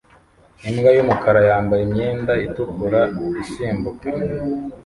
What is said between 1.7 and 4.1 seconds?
imyenda itukura isimbuka